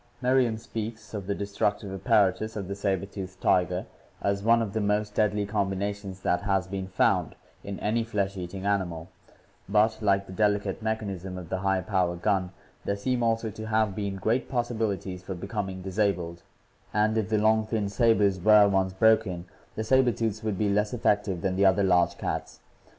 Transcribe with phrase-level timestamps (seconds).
[0.19, 3.85] Merriam speaks of the destructive apparatus of the saber tooth tiger
[4.19, 8.65] as "one of the most deadly combinations that has been found in any flesh eating
[8.65, 9.09] animal,
[9.69, 12.49] but like the delicate mechanism of the MODERNIZED MAMMALS AND CARNIVORES 575 high power gun
[12.85, 16.41] there seem also to have been great possibilities for becoming disabled;
[16.91, 19.45] and if the long, thin sabers were once broken
[19.75, 22.59] the saber tooth would be less effective than the other large cats.